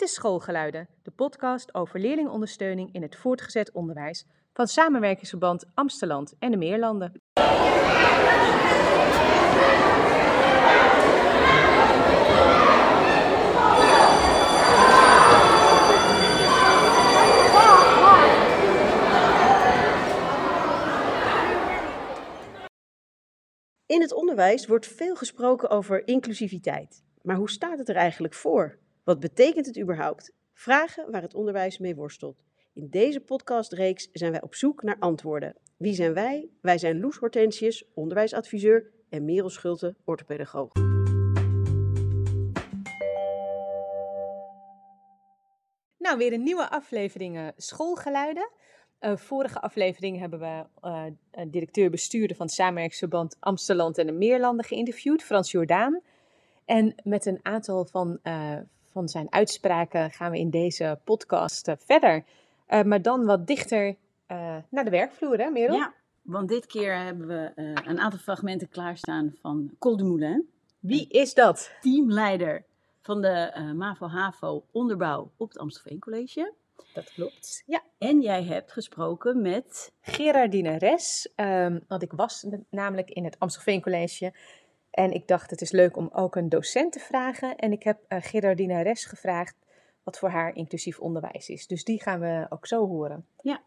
[0.00, 6.50] Dit is Schoolgeluiden, de podcast over leerlingondersteuning in het voortgezet onderwijs van Samenwerkingsverband Amsteland en
[6.50, 7.12] de Meerlanden.
[23.86, 27.02] In het onderwijs wordt veel gesproken over inclusiviteit.
[27.22, 28.79] Maar hoe staat het er eigenlijk voor?
[29.04, 30.32] Wat betekent het überhaupt?
[30.52, 32.42] Vragen waar het onderwijs mee worstelt.
[32.72, 35.56] In deze podcastreeks zijn wij op zoek naar antwoorden.
[35.76, 36.48] Wie zijn wij?
[36.60, 40.72] Wij zijn Loes Hortensius, onderwijsadviseur, en Merel Schulte, orthopedagoog.
[45.98, 48.50] Nou, weer een nieuwe aflevering eh, Schoolgeluiden.
[49.00, 51.04] Uh, vorige aflevering hebben we uh,
[51.46, 56.00] directeur-bestuurder van het Samenwerkingsverband Amsterdam en de Meerlanden geïnterviewd, Frans Jordaan.
[56.64, 58.20] En met een aantal van,
[58.92, 62.24] van zijn uitspraken gaan we in deze podcast verder.
[62.84, 63.96] maar dan wat dichter
[64.68, 65.76] naar de werkvloer, hè Merel?
[65.76, 67.52] Ja, want dit keer hebben we
[67.84, 70.48] een aantal fragmenten klaarstaan van Col de Moulin.
[70.78, 71.72] Wie is dat?
[71.80, 72.64] Teamleider
[73.00, 76.52] van de MAVO-HAVO onderbouw op het Amstelveen College.
[76.94, 77.62] Dat klopt.
[77.66, 77.82] Ja.
[77.98, 81.28] En jij hebt gesproken met Gerardine Res.
[81.36, 84.32] Um, want ik was namelijk in het Amstelveen College.
[84.90, 87.56] En ik dacht, het is leuk om ook een docent te vragen.
[87.56, 89.56] En ik heb uh, Gerardine Res gevraagd
[90.02, 91.66] wat voor haar inclusief onderwijs is.
[91.66, 93.26] Dus die gaan we ook zo horen.
[93.42, 93.62] Ja.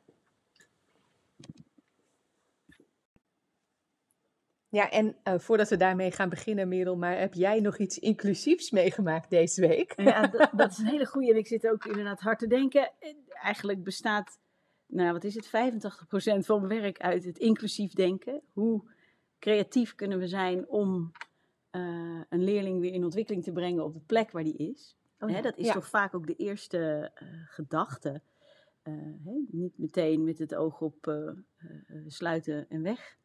[4.69, 8.71] Ja, en uh, voordat we daarmee gaan beginnen, Merel, maar heb jij nog iets inclusiefs
[8.71, 9.93] meegemaakt deze week?
[10.01, 11.31] Ja, dat, dat is een hele goede.
[11.31, 12.91] En ik zit ook inderdaad hard te denken.
[13.27, 14.39] Eigenlijk bestaat,
[14.85, 15.49] nou wat is het, 85%
[16.45, 18.41] van mijn werk uit het inclusief denken.
[18.53, 18.83] Hoe
[19.43, 21.11] creatief kunnen we zijn om
[21.71, 24.97] uh, een leerling weer in ontwikkeling te brengen op de plek waar die is?
[25.19, 25.35] Oh, ja.
[25.35, 25.73] Hè, dat is ja.
[25.73, 28.21] toch vaak ook de eerste uh, gedachte.
[28.83, 29.43] Hè?
[29.47, 31.13] Niet meteen met het oog op
[32.07, 33.17] sluiten en weg.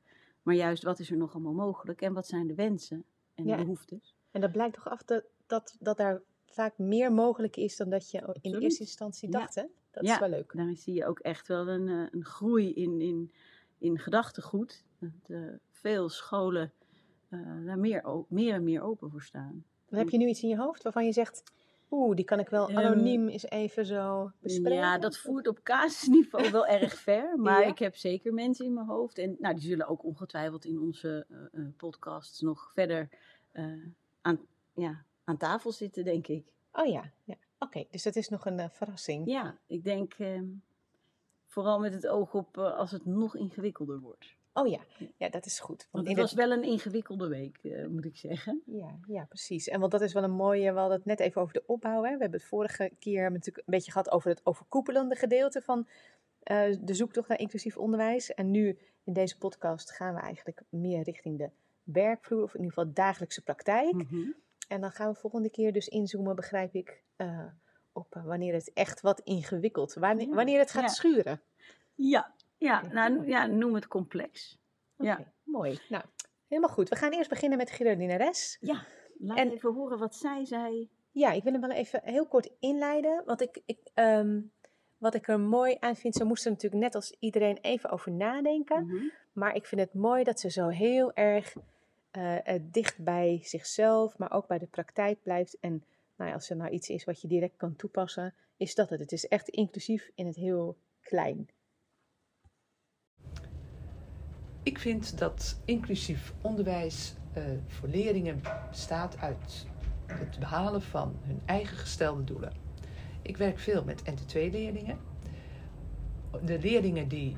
[0.42, 3.56] Maar juist wat is er nog allemaal mogelijk en wat zijn de wensen en ja.
[3.56, 4.14] behoeftes.
[4.30, 8.10] En dat blijkt toch af dat, dat, dat daar vaak meer mogelijk is dan dat
[8.10, 8.56] je Absoluut.
[8.56, 9.54] in eerste instantie dacht.
[9.54, 9.64] Hè?
[9.90, 10.52] Dat is wel leuk.
[10.56, 13.32] Daarin zie je ook echt wel een, een groei in, in,
[13.78, 14.84] in gedachtegoed.
[14.98, 16.72] Dat uh, veel scholen
[17.30, 19.64] uh, daar meer, meer en meer open voor staan.
[19.88, 21.42] Dan heb je nu iets in je hoofd waarvan je zegt,
[21.90, 24.78] Oeh, die kan ik wel anoniem um, eens even zo bespreken.
[24.78, 27.38] Ja, dat voert op casusniveau wel erg ver.
[27.38, 27.66] Maar ja?
[27.66, 29.18] ik heb zeker mensen in mijn hoofd.
[29.18, 33.08] En nou, die zullen ook ongetwijfeld in onze uh, uh, podcasts nog verder
[33.52, 33.86] uh,
[34.20, 34.40] aan,
[34.74, 36.52] ja, aan tafel zitten, denk ik.
[36.72, 37.34] Oh ja, ja.
[37.34, 37.64] oké.
[37.64, 39.26] Okay, dus dat is nog een verrassing.
[39.26, 40.46] Ja, ik denk ehm,
[41.58, 44.36] vooral met het oog op als het nog ingewikkelder wordt.
[44.52, 44.80] Oh ja,
[45.16, 45.88] ja, dat is goed.
[45.90, 48.62] Want, het was wel een ingewikkelde week, uh, moet ik zeggen.
[48.66, 49.68] Ja, ja, precies.
[49.68, 52.02] En want dat is wel een mooie, we hadden het net even over de opbouw.
[52.02, 52.12] Hè.
[52.12, 56.76] We hebben het vorige keer natuurlijk een beetje gehad over het overkoepelende gedeelte van uh,
[56.80, 58.34] de zoektocht naar inclusief onderwijs.
[58.34, 61.50] En nu in deze podcast gaan we eigenlijk meer richting de
[61.82, 63.92] werkvloer, of in ieder geval dagelijkse praktijk.
[63.92, 64.34] Mm -hmm.
[64.68, 67.44] En dan gaan we volgende keer dus inzoomen, begrijp ik, uh,
[67.92, 70.88] op wanneer het echt wat ingewikkeld, wanneer, wanneer het gaat ja.
[70.88, 71.40] schuren.
[71.98, 74.58] Ja, ja, nou, ja, noem het complex.
[74.96, 75.32] Okay, ja.
[75.42, 75.78] Mooi.
[75.88, 76.04] Nou,
[76.46, 76.88] helemaal goed.
[76.88, 78.56] We gaan eerst beginnen met Res.
[78.60, 78.86] Ja,
[79.18, 80.88] laat en, even horen wat zij zei.
[81.10, 83.22] Ja, ik wil hem wel even heel kort inleiden.
[83.26, 84.52] Want ik, ik, um,
[84.98, 88.84] wat ik er mooi aan vind, ze moesten natuurlijk net als iedereen even over nadenken.
[88.84, 89.12] Mm -hmm.
[89.32, 91.54] Maar ik vind het mooi dat ze zo heel erg
[92.12, 95.58] uh, uh, dicht bij zichzelf, maar ook bij de praktijk blijft.
[95.60, 95.84] En
[96.16, 99.00] nou ja, als er nou iets is wat je direct kan toepassen, is dat het.
[99.00, 101.48] Het is echt inclusief in het heel klein.
[104.68, 108.40] Ik vind dat inclusief onderwijs uh, voor leerlingen
[108.70, 109.66] bestaat uit
[110.06, 112.52] het behalen van hun eigen gestelde doelen.
[113.22, 114.98] Ik werk veel met NT2-leerlingen.
[116.44, 117.36] De leerlingen die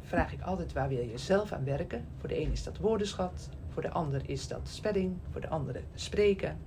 [0.00, 2.04] vraag ik altijd waar wil je zelf aan werken.
[2.18, 5.80] Voor de een is dat woordenschat, voor de ander is dat spelling, voor de andere
[5.94, 6.58] spreken.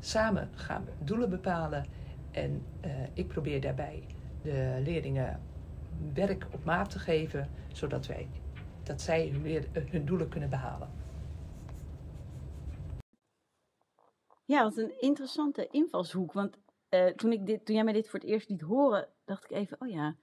[0.00, 1.86] Samen gaan we doelen bepalen
[2.30, 4.02] en uh, ik probeer daarbij
[4.42, 5.40] de leerlingen
[6.14, 8.28] werk op maat te geven, zodat wij
[8.86, 10.90] dat zij weer hun doelen kunnen behalen.
[14.44, 16.32] Ja, wat een interessante invalshoek.
[16.32, 16.58] Want
[16.90, 19.50] uh, toen, ik dit, toen jij mij dit voor het eerst liet horen, dacht ik
[19.50, 20.16] even, oh ja,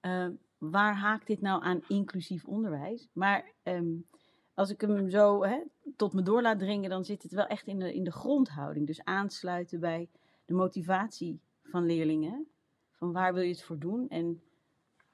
[0.00, 0.28] uh,
[0.58, 3.08] waar haakt dit nou aan inclusief onderwijs?
[3.12, 4.06] Maar um,
[4.54, 5.62] als ik hem zo hè,
[5.96, 8.86] tot me door laat dringen, dan zit het wel echt in de, in de grondhouding.
[8.86, 10.08] Dus aansluiten bij
[10.44, 12.46] de motivatie van leerlingen.
[12.90, 14.08] Van waar wil je het voor doen?
[14.08, 14.42] En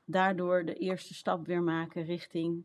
[0.04, 2.64] daardoor de eerste stap weer maken richting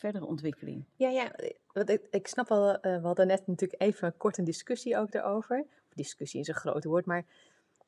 [0.00, 0.84] verdere ontwikkeling.
[0.96, 1.36] Ja, ja
[1.72, 5.66] ik, ik snap wel, uh, we hadden net natuurlijk even kort een discussie ook daarover.
[5.94, 7.24] Discussie is een groot woord, maar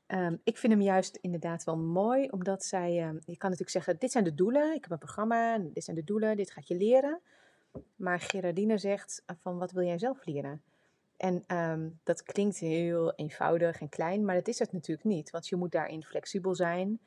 [0.06, 3.96] ehm, ik vind hem juist inderdaad wel mooi, omdat zij, ehm, je kan natuurlijk zeggen,
[3.98, 6.76] dit zijn de doelen, ik heb een programma, dit zijn de doelen, dit gaat je
[6.76, 7.20] leren.
[7.96, 10.62] Maar Gerardine zegt eh, van, wat wil jij zelf leren?
[11.16, 15.48] En ehm, dat klinkt heel eenvoudig en klein, maar dat is het natuurlijk niet, want
[15.48, 17.00] je moet daarin flexibel zijn.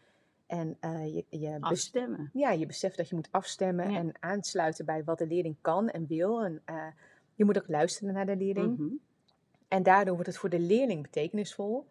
[0.46, 2.30] En eh, je, je, Afstemmen.
[2.34, 3.98] ja, je beseft dat je moet afstemmen Ja.
[3.98, 6.44] en aansluiten bij wat de leerling kan en wil.
[6.44, 6.88] En eh,
[7.36, 8.78] je moet ook luisteren naar de leerling.
[8.78, 8.94] Mhm.
[9.68, 11.88] En daardoor wordt het voor de leerling betekenisvol.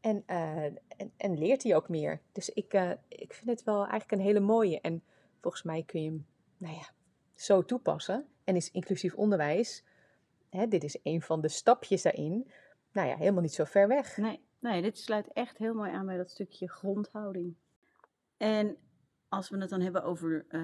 [0.00, 2.20] En, eh, en, en leert hij ook meer.
[2.32, 2.72] Dus ik,
[3.08, 4.80] ik vind het wel eigenlijk een hele mooie.
[4.80, 5.02] En
[5.40, 6.26] volgens mij kun je hem
[6.58, 6.88] nou ja,
[7.34, 8.26] zo toepassen.
[8.44, 9.84] En is inclusief onderwijs,
[10.50, 12.50] hè, dit is een van de stapjes daarin,
[12.92, 14.16] nou ja, helemaal niet zo ver weg.
[14.16, 17.54] Nee, nee, dit sluit echt heel mooi aan bij dat stukje grondhouding.
[18.36, 18.76] En
[19.28, 20.60] als we het dan hebben over eh,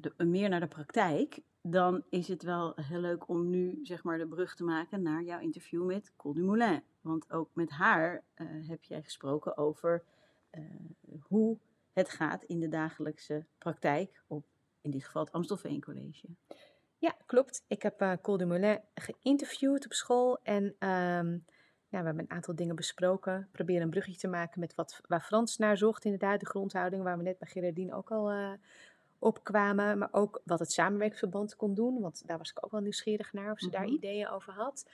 [0.00, 4.18] de, meer naar de praktijk, dan is het wel heel leuk om nu zeg maar
[4.18, 6.82] de brug te maken naar jouw interview met Col du Moulin.
[7.00, 10.04] Want ook met haar eh, heb jij gesproken over
[10.50, 10.62] eh,
[11.20, 11.58] hoe
[11.92, 14.44] het gaat in de dagelijkse praktijk op
[14.80, 16.26] in dit geval het Amstelveen College.
[16.98, 17.64] Ja, klopt.
[17.66, 20.38] Ik heb eh Col du Moulin geïnterviewd op school.
[20.42, 21.38] En ehm,
[21.90, 23.48] ja, we hebben een aantal dingen besproken.
[23.52, 26.40] Proberen een bruggetje te maken met wat, waar Frans naar zocht, inderdaad.
[26.40, 28.50] De grondhouding, waar we net bij Gerardine ook al eh,
[29.18, 29.98] op kwamen.
[29.98, 32.00] Maar ook wat het samenwerkingsverband kon doen.
[32.00, 33.92] Want daar was ik ook wel nieuwsgierig naar, of ze daar Mhm.
[33.92, 34.90] ideeën over had.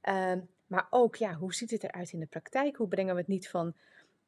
[0.00, 2.76] Ehm, maar ook, ja, hoe ziet het eruit in de praktijk?
[2.76, 3.74] Hoe brengen we het niet van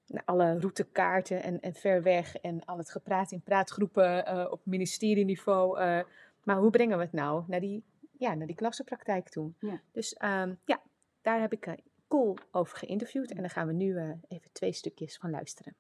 [0.06, 4.60] nou, alle routekaarten en, en ver weg en al het gepraat in praatgroepen eh, op
[4.64, 5.78] ministerieniveau.
[5.78, 6.00] eh,
[6.44, 7.84] maar hoe brengen we het nou naar die,
[8.18, 9.52] ja, naar die klassenpraktijk toe?
[9.58, 9.80] Ja.
[9.92, 10.80] Dus ehm, ja,
[11.22, 11.74] daar heb ik
[12.10, 13.30] Col over geïnterviewd.
[13.30, 15.74] En daar gaan we nu eh, even twee stukjes van luisteren.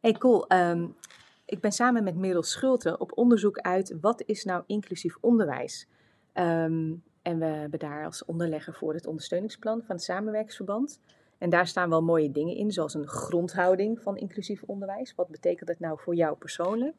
[0.00, 0.88] Hey Col, ehm,
[1.44, 5.88] ik ben samen met Merel Schulte op onderzoek uit wat is nou inclusief onderwijs.
[6.32, 11.00] Ehm, en we hebben daar als onderlegger voor het ondersteuningsplan van het samenwerkingsverband.
[11.38, 15.14] En daar staan wel mooie dingen in, zoals een grondhouding van inclusief onderwijs.
[15.14, 16.96] Wat betekent dat nou voor jou persoonlijk?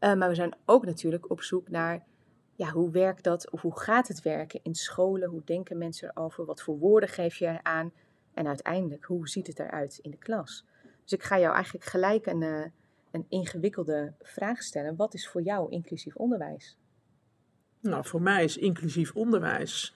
[0.00, 2.04] Uh, maar we zijn ook natuurlijk op zoek naar
[2.54, 5.28] ja, hoe werkt dat of hoe gaat het werken in scholen?
[5.28, 6.44] Hoe denken mensen erover?
[6.44, 7.92] Wat voor woorden geef je aan?
[8.34, 10.66] En uiteindelijk, hoe ziet het eruit in de klas?
[11.02, 12.64] Dus ik ga jou eigenlijk gelijk een, uh,
[13.10, 14.96] een ingewikkelde vraag stellen.
[14.96, 16.76] Wat is voor jou inclusief onderwijs?
[17.80, 19.94] Nou, voor mij is inclusief onderwijs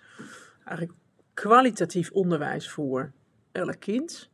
[0.64, 0.98] eigenlijk
[1.34, 3.12] kwalitatief onderwijs voor
[3.52, 4.30] elk kind.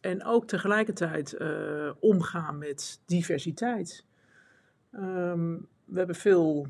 [0.00, 4.04] En ook tegelijkertijd uh, omgaan met diversiteit.
[4.92, 6.66] Um, we hebben veel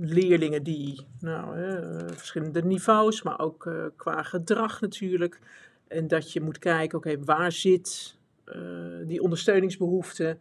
[0.00, 5.38] leerlingen die, nou, uh, verschillende niveaus, maar ook uh, qua gedrag natuurlijk.
[5.88, 8.16] En dat je moet kijken, oké, waar zit
[8.46, 8.56] uh,
[9.06, 10.36] die ondersteuningsbehoefte?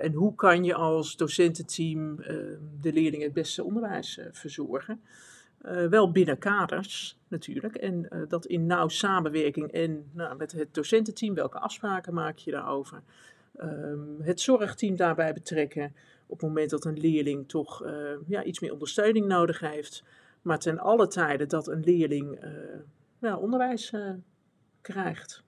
[0.00, 2.16] en hoe kan je als docententeam
[2.80, 5.00] de leerlingen het beste onderwijs verzorgen?
[5.90, 7.74] wel binnen kaders natuurlijk.
[7.74, 13.02] En dat in nauw samenwerking en nou, met het docententeam, welke afspraken maak je daarover?
[13.60, 15.94] Um, het zorgteam daarbij betrekken
[16.34, 17.92] op het moment dat een leerling toch uh,
[18.26, 20.04] ja, iets meer ondersteuning nodig heeft.
[20.42, 22.50] Maar ten alle tijde dat een leerling uh,
[23.18, 24.10] ja, onderwijs uh,
[24.80, 25.42] krijgt.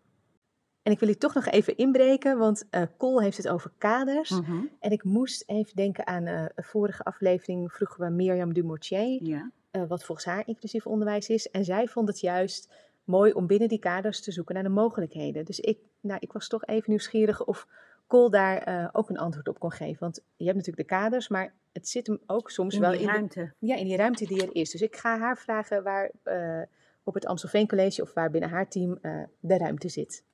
[0.82, 2.68] En ik wil hier toch nog even inbreken, want
[2.98, 4.30] Col heeft het over kaders.
[4.30, 4.40] Mhm.
[4.40, 4.70] Mm -hmm.
[4.80, 9.50] En ik moest even denken aan een vorige aflevering, vroegen we Mirjam Dumortier, ja.
[9.88, 11.50] wat volgens haar inclusief onderwijs is.
[11.50, 12.74] En zij vond het juist
[13.04, 15.44] mooi om binnen die kaders te zoeken naar de mogelijkheden.
[15.44, 17.66] Dus ik, nou, ik was toch even nieuwsgierig of
[18.06, 20.00] Col daar uh, ook een antwoord op kon geven.
[20.00, 23.00] Want je hebt natuurlijk de kaders, maar het zit hem ook soms in wel die
[23.00, 23.52] in ruimte.
[23.58, 24.70] De, ja, in die ruimte die er is.
[24.70, 26.62] Dus ik ga haar vragen waar uh,
[27.02, 30.24] op het Amstelveen College of waar binnen haar team uh, de ruimte zit.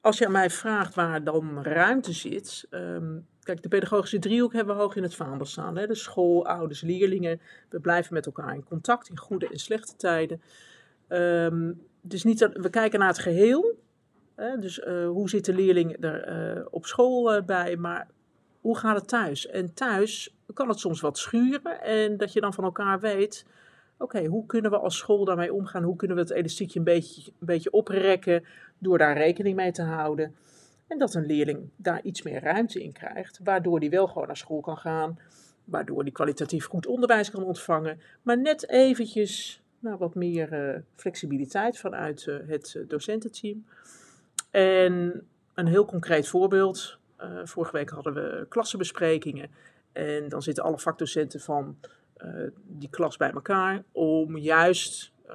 [0.00, 2.66] Als je aan mij vraagt waar dan ruimte zit.
[2.70, 5.76] Um, kijk, de pedagogische driehoek hebben we hoog in het vaandel staan.
[5.76, 5.86] Hè?
[5.86, 7.40] De school, ouders, leerlingen.
[7.68, 10.42] We blijven met elkaar in contact in goede en slechte tijden.
[11.08, 13.78] Um, dus niet dat, we kijken naar het geheel.
[14.60, 18.08] Dus uh, hoe zit de leerling er uh, op school uh, bij, maar
[18.60, 19.46] hoe gaat het thuis?
[19.46, 23.46] En thuis kan het soms wat schuren en dat je dan van elkaar weet...
[24.00, 25.82] Oké, hoe kunnen we als school daarmee omgaan?
[25.82, 28.44] Hoe kunnen we het elastiekje een beetje, een beetje oprekken
[28.78, 30.34] door daar rekening mee te houden?
[30.86, 34.36] En dat een leerling daar iets meer ruimte in krijgt, waardoor die wel gewoon naar
[34.36, 35.18] school kan gaan,
[35.64, 42.24] waardoor die kwalitatief goed onderwijs kan ontvangen, maar net eventjes nou, wat meer flexibiliteit vanuit
[42.46, 43.64] het docententeam.
[44.50, 46.98] En een heel concreet voorbeeld.
[47.20, 49.50] Uh, vorige week hadden we klassenbesprekingen.
[49.92, 51.78] En dan zitten alle vakdocenten van
[52.24, 53.82] uh, die klas bij elkaar.
[53.92, 55.34] Om juist uh,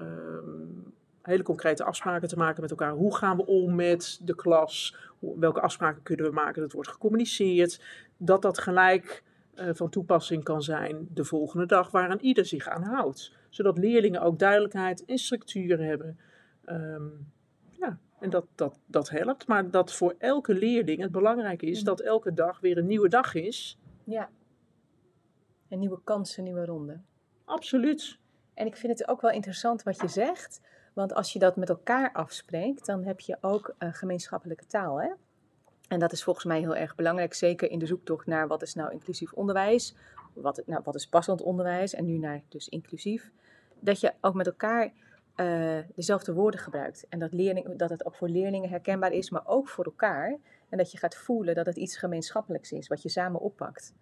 [1.21, 2.91] hele concrete afspraken te maken met elkaar.
[2.91, 4.95] Hoe gaan we om met de klas?
[5.19, 6.61] Welke afspraken kunnen we maken?
[6.61, 7.81] Dat wordt gecommuniceerd.
[8.17, 9.23] Dat dat gelijk
[9.55, 11.91] uh, van toepassing kan zijn de volgende dag.
[11.91, 13.31] Waaraan ieder zich aan houdt.
[13.49, 16.19] Zodat leerlingen ook duidelijkheid en structuur hebben.
[16.65, 16.99] Ja,
[18.23, 19.47] En dat, dat, dat helpt.
[19.47, 23.33] Maar dat voor elke leerling het belangrijke is dat elke dag weer een nieuwe dag
[23.33, 23.79] is.
[24.03, 24.29] Ja.
[25.67, 27.05] En nieuwe kansen, nieuwe ronden.
[27.45, 28.19] Absoluut.
[28.53, 30.61] En ik vind het ook wel interessant wat je zegt.
[30.93, 35.01] Want als je dat met elkaar afspreekt, dan heb je ook een gemeenschappelijke taal.
[35.01, 35.11] Hè?
[35.87, 37.33] En dat is volgens mij heel erg belangrijk.
[37.33, 39.95] Zeker in de zoektocht naar wat is nou inclusief onderwijs.
[40.33, 41.93] Wat, nou, wat is passend onderwijs.
[41.93, 43.31] En nu naar dus inclusief.
[43.79, 44.93] Dat je ook met elkaar
[45.35, 47.05] eh, dezelfde woorden gebruikt.
[47.09, 50.37] En dat, leerling, dat het ook voor leerlingen herkenbaar is, maar ook voor elkaar.
[50.69, 53.93] En dat je gaat voelen dat het iets gemeenschappelijks is, wat je samen oppakt.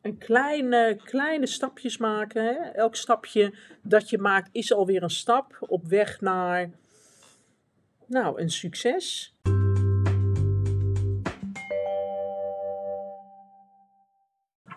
[0.00, 2.44] En kleine, kleine stapjes maken.
[2.44, 2.52] Hè?
[2.70, 6.70] Elk stapje dat je maakt is alweer een stap op weg naar
[8.06, 9.34] nou, een succes.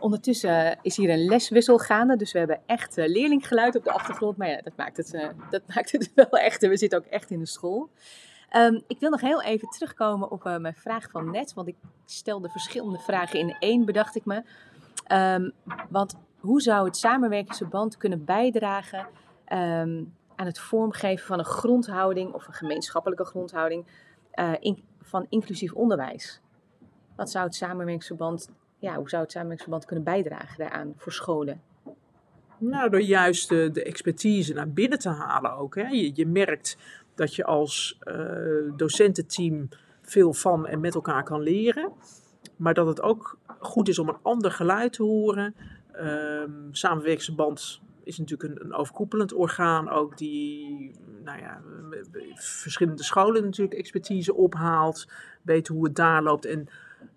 [0.02, 4.38] Ondertussen is hier een leswissel gaande, dus we hebben echt eh, leerlinggeluid op de achtergrond.
[4.38, 6.68] Maar ja, dat maakt het, eh, dat maakt het wel echt.
[6.68, 7.90] We zitten ook echt in de school.
[8.50, 11.76] Ehm, ik wil nog heel even terugkomen op eh, mijn vraag van net, want ik
[12.06, 14.44] stelde verschillende vragen in één, bedacht ik me.
[15.06, 15.50] Ehm,
[15.90, 19.08] want hoe zou het samenwerkingsverband kunnen bijdragen
[19.46, 20.04] ehm,
[20.36, 23.86] aan het vormgeven van een grondhouding of een gemeenschappelijke grondhouding
[24.32, 26.42] eh, in- van inclusief onderwijs?
[27.16, 28.50] Wat zou het samenwerkingsverband
[28.82, 31.62] ja, hoe zou het samenwerkingsverband kunnen bijdragen daaraan voor scholen?
[32.58, 35.76] Nou, door juist de, expertise naar binnen te halen ook.
[35.76, 35.88] Hè.
[35.88, 36.78] Je, je merkt
[37.16, 38.16] dat je als eh,
[38.76, 39.70] docententeam
[40.02, 41.92] veel van en met elkaar kan leren.
[42.56, 45.56] Maar dat het ook goed is om een ander geluid te horen.
[45.92, 50.92] Ehm samenwerkingsverband is natuurlijk een, een overkoepelend orgaan ook die
[51.24, 51.62] nou ja,
[52.36, 55.08] verschillende scholen natuurlijk expertise ophaalt.
[55.42, 56.68] Weet hoe het daar loopt en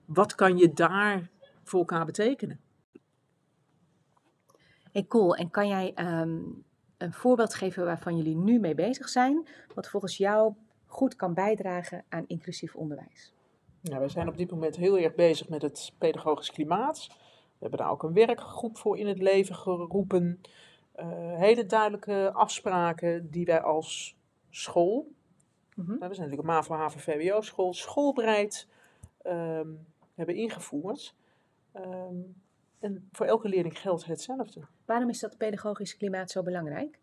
[0.04, 1.30] wat kan je daar
[1.64, 2.61] voor elkaar betekenen.
[4.92, 5.37] Hey, cool.
[5.37, 6.38] En kan jij ehm,
[6.99, 10.54] een voorbeeld geven waarvan jullie nu mee bezig zijn, wat volgens jou
[10.87, 13.33] goed kan bijdragen aan inclusief onderwijs?
[13.80, 17.06] Nou, wij zijn op dit moment heel erg bezig met het pedagogisch klimaat.
[17.09, 20.40] We hebben daar ook een werkgroep voor in het leven geroepen.
[20.92, 21.06] Eh,
[21.38, 24.16] hele duidelijke afspraken die wij als
[24.50, 25.12] school,
[25.75, 25.88] Mhm.
[25.88, 28.68] nou, we zijn natuurlijk een MAVO, HAVO, VWO school, schoolbreid
[29.23, 29.68] ehm,
[30.14, 31.14] hebben ingevoerd.
[31.75, 32.16] Ehm,
[32.78, 34.61] en voor elke leerling geldt hetzelfde.
[34.85, 36.99] Waarom is dat pedagogisch klimaat zo belangrijk?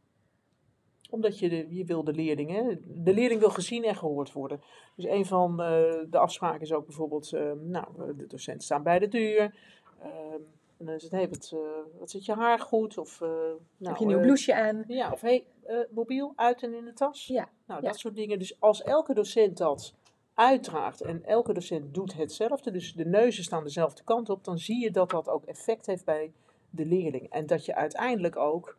[1.09, 4.61] Omdat je, de, je wil de leerling, hè, de leerling wil gezien en gehoord worden.
[4.95, 5.67] Dus een van eh,
[6.09, 9.55] de afspraken is ook bijvoorbeeld, eh, nou, de docenten staan bij de deur.
[9.99, 10.41] Ehm,
[10.77, 11.59] en dan is het, hey, wat, eh,
[11.99, 12.97] wat zit je haar goed?
[12.97, 14.83] Of, nou, Heb je een nieuw blouseje aan?
[14.87, 15.45] Ja, of hey,
[15.89, 17.27] mobiel uit en in de tas.
[17.27, 17.87] Ja, Nou, ja.
[17.87, 18.39] dat soort dingen.
[18.39, 19.95] Dus als elke docent dat
[20.41, 24.81] uitdraagt en elke docent doet hetzelfde, dus de neuzen staan dezelfde kant op, dan zie
[24.81, 26.31] je dat dat ook effect heeft bij
[26.69, 27.29] de leerling.
[27.29, 28.77] En dat je uiteindelijk ook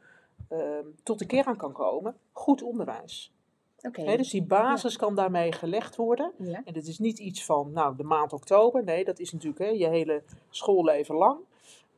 [0.48, 3.32] ehm, tot de kern kan komen, goed onderwijs.
[3.80, 4.02] Oké.
[4.02, 6.32] Hè, dus die basis kan daarmee gelegd worden.
[6.38, 6.62] Ja.
[6.64, 8.84] En het is niet iets van, nou, de maand oktober.
[8.84, 11.38] Nee, dat is natuurlijk hè, je hele schoolleven lang.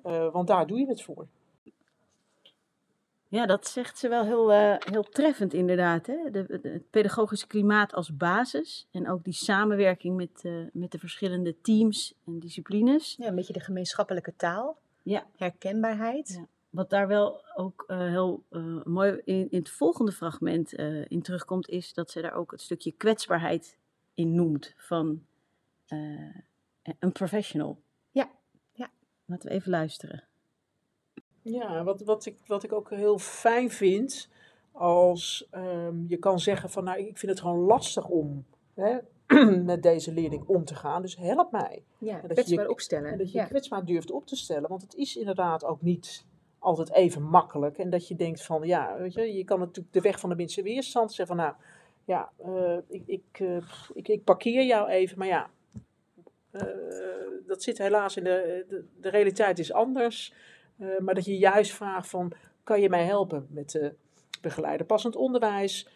[0.02, 1.26] Eh, want daar doe je het voor.
[3.34, 6.06] Ja, dat zegt ze wel heel, eh, heel treffend inderdaad.
[6.06, 6.30] Hè?
[6.30, 10.98] De, de- het pedagogische klimaat als basis en ook die samenwerking met, eh, met de
[10.98, 13.14] verschillende teams en disciplines.
[13.18, 15.26] ja, een beetje de gemeenschappelijke taal, Ja.
[15.36, 16.28] herkenbaarheid.
[16.28, 16.46] Ja.
[16.70, 18.44] Wat daar wel ook eh, heel
[18.84, 20.72] mooi in, in het volgende fragment
[21.08, 23.78] in terugkomt, is dat ze daar ook het stukje kwetsbaarheid
[24.14, 25.26] in noemt van
[26.98, 27.82] een professional.
[28.10, 28.30] Ja,
[28.72, 28.90] ja.
[29.24, 30.24] Laten we even luisteren.
[31.44, 34.28] Ja, wat, wat, ik, wat ik ook heel fijn vind,
[34.72, 38.98] als ehm, je kan zeggen van, nou, ik vind het gewoon lastig om hè,
[39.72, 41.82] met deze leerling om te gaan, dus help mij.
[41.98, 43.10] Ja, dat je kwetsbaar je- opstellen.
[43.12, 43.44] En dat je ja.
[43.44, 46.26] kwetsbaar durft op te stellen, want het is inderdaad ook niet
[46.58, 47.78] altijd even makkelijk.
[47.78, 50.36] En dat je denkt van, ja, weet je, je kan natuurlijk de weg van de
[50.36, 51.56] minste weerstand zeggen van, nou,
[52.04, 53.56] ja, eh, ik, ik, eh,
[53.94, 55.50] ik, ik parkeer jou even, maar ja,
[56.50, 56.66] eh,
[57.46, 60.34] dat zit helaas in de, de, de realiteit is anders.
[60.78, 63.94] Eh, maar dat je juist vraagt van, kan je mij helpen met de
[64.40, 65.88] begeleider passend onderwijs?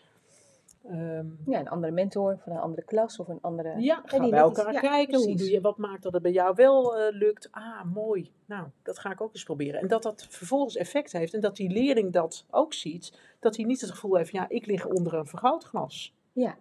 [0.84, 3.80] Ehm, ja, een andere mentor van een andere klas of een andere...
[3.80, 5.18] ja, ga die bij elkaar ja, kijken.
[5.18, 7.48] Hoe doe je, wat maakt dat het bij jou wel eh, lukt?
[7.50, 8.32] Ah, mooi.
[8.44, 9.80] Nou, dat ga ik ook eens proberen.
[9.80, 11.34] En dat dat vervolgens effect heeft.
[11.34, 13.18] En dat die leerling dat ook ziet.
[13.38, 16.14] Dat hij niet het gevoel heeft, ja, ik lig onder een vergrootglas.
[16.32, 16.56] Ja,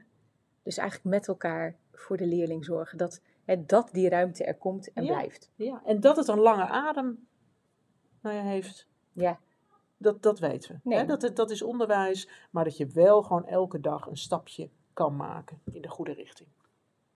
[0.64, 4.94] dus eigenlijk met elkaar voor de leerling zorgen dat, hè, dat die ruimte er komt
[4.94, 5.14] en Ja.
[5.14, 5.52] blijft.
[5.56, 7.28] Ja, en dat het een lange adem
[8.28, 8.88] nou ja, heeft.
[9.14, 9.40] Ja,
[9.98, 10.90] Dat, dat weten we.
[10.90, 10.98] Nee.
[11.00, 11.06] Hè?
[11.06, 12.30] Dat, het- dat is onderwijs.
[12.52, 16.50] Maar dat je wel gewoon elke dag een stapje kan maken in de goede richting.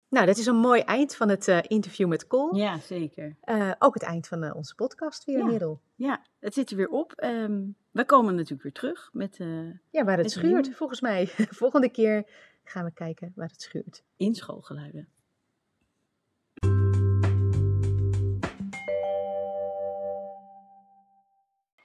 [0.08, 2.54] nou dat is een mooi eind van het eh, interview met Col.
[2.56, 3.36] Ja, zeker.
[3.40, 5.44] Eh, ook het eind van eh, onze podcast weer, Ja.
[5.44, 5.80] Merel.
[5.94, 7.12] Ja, het zit er weer op.
[7.12, 7.60] Ehm,
[7.90, 9.36] we komen natuurlijk weer terug met...
[9.40, 9.48] eh,
[9.90, 10.74] Ja, waar het Het schuurt, nieuw.
[10.76, 11.26] volgens mij.
[11.62, 12.26] Volgende keer
[12.64, 14.02] gaan we kijken waar het schuurt.
[14.16, 15.08] In schoolgeluiden.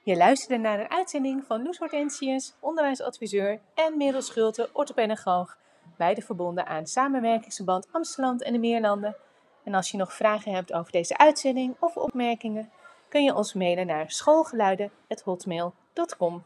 [0.04, 5.56] Je luisterde naar een uitzending van Loes Hortensius, onderwijsadviseur en Merel Schulte, orthopedagoog,
[5.96, 9.16] beide verbonden aan Samenwerkingsverband Amsterdam en de Meerlanden.
[9.62, 12.70] En als je nog vragen hebt over deze uitzending of opmerkingen,
[13.08, 16.44] kun je ons mailen naar schoolgeluiden.hotmail.com.